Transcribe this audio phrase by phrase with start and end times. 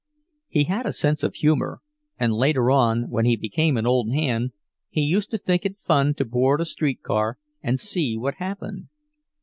[0.47, 1.79] He had a sense of humor,
[2.17, 4.51] and later on, when he became an old hand,
[4.89, 8.87] he used to think it fun to board a streetcar and see what happened.